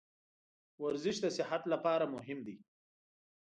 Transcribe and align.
ورزش 0.83 1.15
د 1.21 1.25
صحت 1.37 1.63
لپاره 1.73 2.05
مهم 2.15 2.39
دی. 2.47 2.55